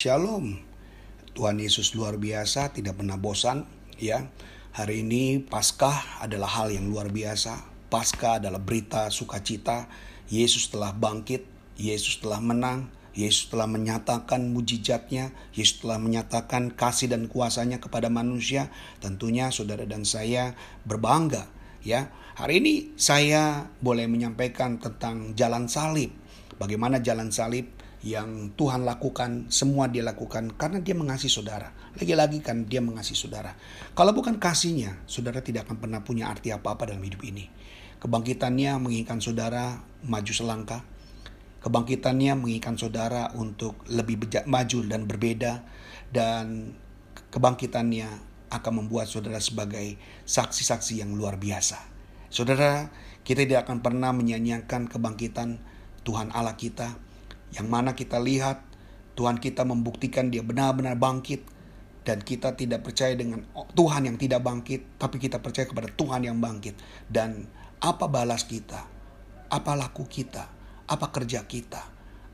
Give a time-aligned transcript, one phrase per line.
[0.00, 0.56] Shalom.
[1.36, 3.68] Tuhan Yesus luar biasa, tidak pernah bosan,
[4.00, 4.32] ya.
[4.72, 7.68] Hari ini Paskah adalah hal yang luar biasa.
[7.92, 9.92] Paskah adalah berita sukacita.
[10.32, 11.44] Yesus telah bangkit,
[11.76, 18.72] Yesus telah menang, Yesus telah menyatakan mujizatnya, Yesus telah menyatakan kasih dan kuasanya kepada manusia.
[19.04, 20.56] Tentunya saudara dan saya
[20.88, 21.44] berbangga,
[21.84, 22.08] ya.
[22.40, 26.08] Hari ini saya boleh menyampaikan tentang jalan salib.
[26.56, 31.68] Bagaimana jalan salib yang Tuhan lakukan, semua dia lakukan karena dia mengasihi saudara.
[32.00, 33.52] Lagi-lagi kan dia mengasihi saudara.
[33.92, 37.52] Kalau bukan kasihnya, saudara tidak akan pernah punya arti apa-apa dalam hidup ini.
[38.00, 40.80] Kebangkitannya menginginkan saudara maju selangkah.
[41.60, 44.16] Kebangkitannya menginginkan saudara untuk lebih
[44.48, 45.60] maju dan berbeda.
[46.08, 46.72] Dan
[47.28, 48.08] kebangkitannya
[48.48, 51.76] akan membuat saudara sebagai saksi-saksi yang luar biasa.
[52.32, 52.88] Saudara,
[53.28, 55.60] kita tidak akan pernah menyanyiakan kebangkitan
[56.00, 57.09] Tuhan Allah kita
[57.54, 58.70] yang mana kita lihat
[59.18, 61.58] Tuhan kita membuktikan dia benar-benar bangkit.
[62.00, 63.44] Dan kita tidak percaya dengan
[63.76, 66.72] Tuhan yang tidak bangkit tapi kita percaya kepada Tuhan yang bangkit.
[67.04, 67.44] Dan
[67.76, 68.88] apa balas kita?
[69.52, 70.48] Apa laku kita?
[70.88, 71.84] Apa kerja kita?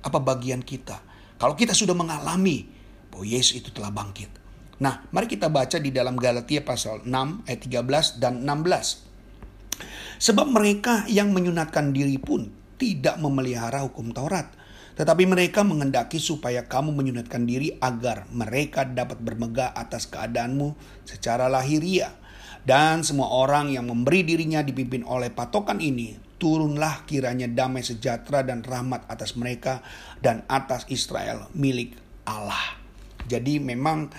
[0.06, 1.02] Apa bagian kita?
[1.36, 2.70] Kalau kita sudah mengalami
[3.10, 4.30] bahwa Yesus itu telah bangkit.
[4.78, 11.04] Nah mari kita baca di dalam Galatia pasal 6 ayat 13 dan 16 sebab mereka
[11.10, 12.48] yang menyunatkan diri pun
[12.80, 14.48] tidak memelihara hukum Taurat
[14.96, 20.72] tetapi mereka mengendaki supaya kamu menyunatkan diri agar mereka dapat bermegah atas keadaanmu
[21.04, 22.16] secara lahiriah.
[22.66, 28.64] Dan semua orang yang memberi dirinya dipimpin oleh patokan ini, turunlah kiranya damai sejahtera dan
[28.64, 29.84] rahmat atas mereka
[30.18, 31.94] dan atas Israel milik
[32.26, 32.80] Allah.
[33.28, 34.10] Jadi memang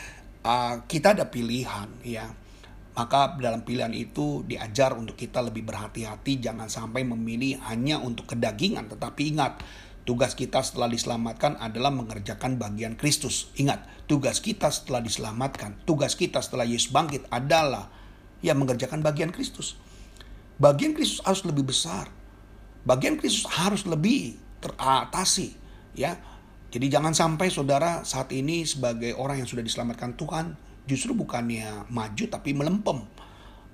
[0.45, 2.29] uh, kita ada pilihan ya.
[2.97, 8.89] Maka dalam pilihan itu diajar untuk kita lebih berhati-hati jangan sampai memilih hanya untuk kedagingan
[8.89, 9.61] tetapi ingat
[10.07, 13.51] Tugas kita setelah diselamatkan adalah mengerjakan bagian Kristus.
[13.59, 17.91] Ingat, tugas kita setelah diselamatkan, tugas kita setelah Yesus bangkit adalah
[18.39, 19.75] ya mengerjakan bagian Kristus.
[20.63, 22.07] Bagian Kristus harus lebih besar.
[22.87, 25.59] Bagian Kristus harus lebih teratasi,
[25.91, 26.15] ya.
[26.71, 30.55] Jadi jangan sampai saudara saat ini sebagai orang yang sudah diselamatkan Tuhan
[30.87, 33.03] justru bukannya maju tapi melempem.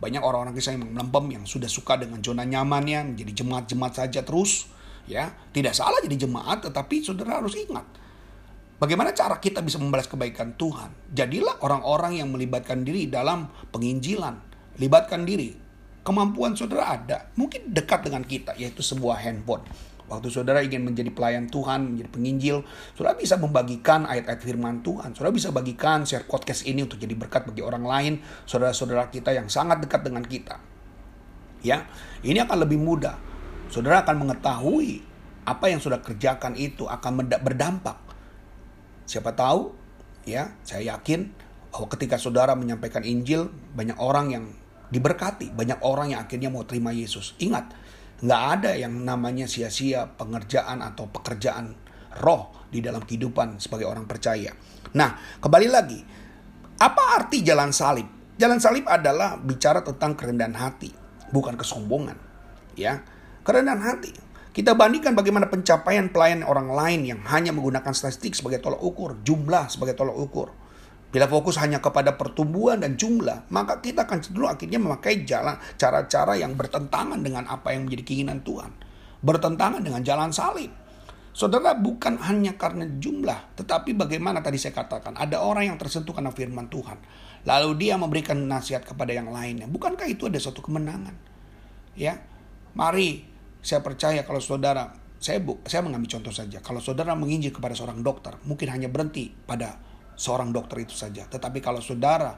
[0.01, 4.72] Banyak orang-orang kisah yang melempem yang sudah suka dengan zona nyamannya menjadi jemaat-jemaat saja terus
[5.09, 7.85] ya tidak salah jadi jemaat tetapi saudara harus ingat.
[8.83, 10.91] Bagaimana cara kita bisa membalas kebaikan Tuhan?
[11.15, 14.35] Jadilah orang-orang yang melibatkan diri dalam penginjilan.
[14.75, 15.55] Libatkan diri.
[16.03, 19.63] Kemampuan saudara ada mungkin dekat dengan kita yaitu sebuah handphone.
[20.11, 22.57] Waktu saudara ingin menjadi pelayan Tuhan, menjadi penginjil,
[22.91, 25.15] saudara bisa membagikan ayat-ayat firman Tuhan.
[25.15, 29.47] Saudara bisa bagikan share podcast ini untuk jadi berkat bagi orang lain, saudara-saudara kita yang
[29.47, 30.59] sangat dekat dengan kita.
[31.63, 31.87] Ya,
[32.19, 33.15] ini akan lebih mudah
[33.73, 35.01] saudara akan mengetahui
[35.49, 37.97] apa yang sudah kerjakan itu akan berdampak.
[39.09, 39.73] Siapa tahu,
[40.29, 41.33] ya, saya yakin
[41.73, 44.45] bahwa ketika saudara menyampaikan Injil, banyak orang yang
[44.93, 47.33] diberkati, banyak orang yang akhirnya mau terima Yesus.
[47.41, 47.73] Ingat,
[48.21, 51.75] nggak ada yang namanya sia-sia pengerjaan atau pekerjaan
[52.21, 54.53] roh di dalam kehidupan sebagai orang percaya.
[54.93, 55.99] Nah, kembali lagi,
[56.77, 58.05] apa arti jalan salib?
[58.37, 60.93] Jalan salib adalah bicara tentang kerendahan hati,
[61.33, 62.17] bukan kesombongan.
[62.73, 63.05] Ya,
[63.43, 64.11] kerendahan hati.
[64.53, 69.65] Kita bandingkan bagaimana pencapaian pelayan orang lain yang hanya menggunakan statistik sebagai tolak ukur, jumlah
[69.65, 70.53] sebagai tolak ukur.
[71.13, 76.37] Bila fokus hanya kepada pertumbuhan dan jumlah, maka kita akan cenderung akhirnya memakai jalan cara-cara
[76.37, 78.73] yang bertentangan dengan apa yang menjadi keinginan Tuhan.
[79.21, 80.73] Bertentangan dengan jalan salib.
[81.33, 86.29] Saudara bukan hanya karena jumlah, tetapi bagaimana tadi saya katakan, ada orang yang tersentuh karena
[86.29, 87.01] firman Tuhan.
[87.45, 89.65] Lalu dia memberikan nasihat kepada yang lainnya.
[89.65, 91.17] Bukankah itu ada suatu kemenangan?
[91.97, 92.21] Ya,
[92.77, 93.32] mari
[93.63, 94.91] saya percaya kalau saudara,
[95.23, 96.59] saya bu, saya mengambil contoh saja.
[96.59, 99.79] Kalau saudara menginjil kepada seorang dokter, mungkin hanya berhenti pada
[100.19, 101.23] seorang dokter itu saja.
[101.23, 102.35] Tetapi kalau saudara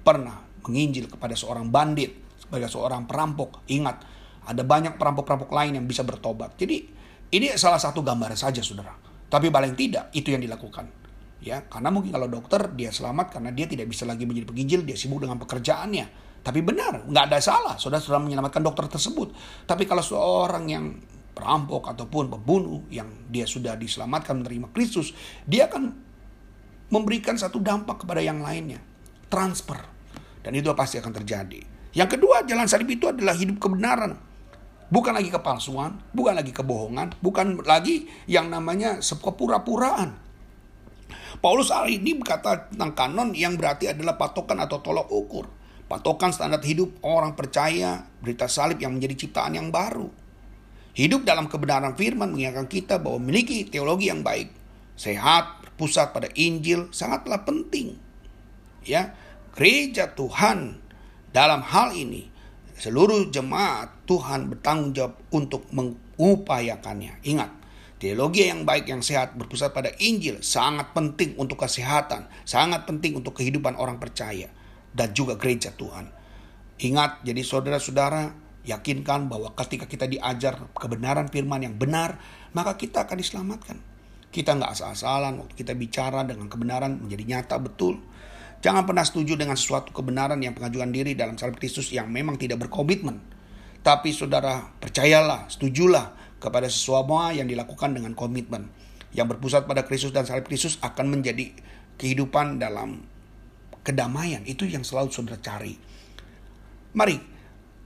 [0.00, 4.06] pernah menginjil kepada seorang bandit, sebagai seorang perampok, ingat
[4.46, 6.54] ada banyak perampok-perampok lain yang bisa bertobat.
[6.54, 6.86] Jadi
[7.34, 8.94] ini salah satu gambaran saja saudara.
[9.26, 10.86] Tapi paling tidak itu yang dilakukan.
[11.40, 14.94] Ya, karena mungkin kalau dokter dia selamat karena dia tidak bisa lagi menjadi penginjil, dia
[14.94, 17.74] sibuk dengan pekerjaannya tapi benar, nggak ada salah.
[17.76, 19.36] Saudara sudah menyelamatkan dokter tersebut.
[19.68, 20.96] Tapi kalau seorang yang
[21.36, 25.12] perampok ataupun pembunuh yang dia sudah diselamatkan menerima Kristus,
[25.44, 25.92] dia akan
[26.88, 28.80] memberikan satu dampak kepada yang lainnya.
[29.28, 29.84] Transfer.
[30.40, 31.60] Dan itu pasti akan terjadi.
[31.92, 34.16] Yang kedua, jalan salib itu adalah hidup kebenaran.
[34.90, 40.18] Bukan lagi kepalsuan, bukan lagi kebohongan, bukan lagi yang namanya kepura-puraan.
[41.38, 45.59] Paulus hari ini berkata tentang kanon yang berarti adalah patokan atau tolok ukur
[45.90, 50.06] patokan standar hidup orang percaya berita salib yang menjadi ciptaan yang baru.
[50.94, 54.54] Hidup dalam kebenaran firman mengingatkan kita bahwa memiliki teologi yang baik,
[54.94, 57.98] sehat, berpusat pada Injil sangatlah penting.
[58.86, 59.18] Ya,
[59.58, 60.78] gereja Tuhan
[61.34, 62.30] dalam hal ini
[62.78, 67.26] seluruh jemaat Tuhan bertanggung jawab untuk mengupayakannya.
[67.26, 67.58] Ingat,
[68.00, 73.36] Teologi yang baik yang sehat berpusat pada Injil sangat penting untuk kesehatan, sangat penting untuk
[73.36, 74.48] kehidupan orang percaya
[74.94, 76.10] dan juga gereja Tuhan.
[76.80, 78.32] Ingat, jadi saudara-saudara,
[78.64, 82.20] yakinkan bahwa ketika kita diajar kebenaran firman yang benar,
[82.56, 83.76] maka kita akan diselamatkan.
[84.30, 87.98] Kita nggak asal-asalan waktu kita bicara dengan kebenaran menjadi nyata betul.
[88.60, 92.60] Jangan pernah setuju dengan sesuatu kebenaran yang pengajuan diri dalam salib Kristus yang memang tidak
[92.68, 93.18] berkomitmen.
[93.80, 98.68] Tapi saudara percayalah, setujulah kepada semua yang dilakukan dengan komitmen
[99.10, 101.50] yang berpusat pada Kristus dan salib Kristus akan menjadi
[101.98, 103.02] kehidupan dalam
[103.80, 105.74] kedamaian itu yang selalu saudara cari.
[106.96, 107.16] Mari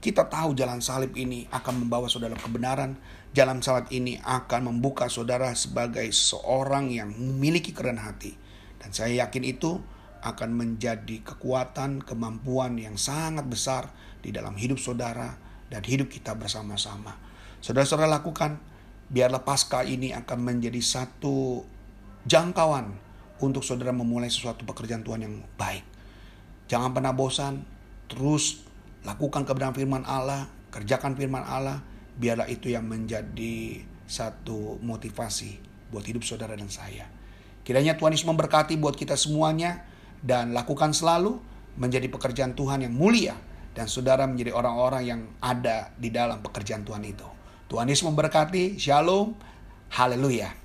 [0.05, 2.93] kita tahu jalan salib ini akan membawa saudara kebenaran.
[3.33, 8.37] Jalan salib ini akan membuka saudara sebagai seorang yang memiliki keren hati.
[8.77, 9.81] Dan saya yakin itu
[10.21, 13.89] akan menjadi kekuatan, kemampuan yang sangat besar
[14.21, 15.37] di dalam hidup saudara
[15.73, 17.17] dan hidup kita bersama-sama.
[17.61, 18.61] Saudara-saudara lakukan,
[19.09, 21.65] biarlah pasca ini akan menjadi satu
[22.29, 23.04] jangkauan
[23.43, 25.83] untuk saudara memulai sesuatu pekerjaan Tuhan yang baik.
[26.71, 27.61] Jangan pernah bosan,
[28.07, 28.63] terus
[29.05, 31.83] lakukan kebenaran firman Allah, kerjakan firman Allah,
[32.15, 35.59] biarlah itu yang menjadi satu motivasi
[35.91, 37.05] buat hidup saudara dan saya.
[37.65, 39.83] Kiranya Tuhan Yesus memberkati buat kita semuanya
[40.21, 41.37] dan lakukan selalu
[41.75, 43.35] menjadi pekerjaan Tuhan yang mulia
[43.75, 47.27] dan saudara menjadi orang-orang yang ada di dalam pekerjaan Tuhan itu.
[47.67, 48.79] Tuhan Yesus memberkati.
[48.79, 49.35] Shalom.
[49.91, 50.64] Haleluya.